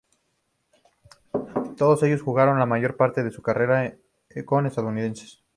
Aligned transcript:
Todos 1.77 2.01
ellos 2.01 2.23
jugaron 2.23 2.57
la 2.57 2.65
mayor 2.65 2.97
parte 2.97 3.23
de 3.23 3.29
su 3.29 3.43
carrera 3.43 3.95
con 4.47 4.65
Estudiantes. 4.65 5.43